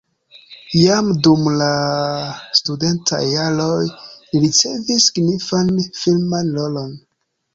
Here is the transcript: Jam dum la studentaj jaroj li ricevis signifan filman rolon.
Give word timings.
Jam 0.83 1.09
dum 1.27 1.43
la 1.57 1.67
studentaj 2.61 3.19
jaroj 3.33 3.83
li 3.83 4.43
ricevis 4.47 5.07
signifan 5.11 5.71
filman 6.01 6.53
rolon. 6.57 6.91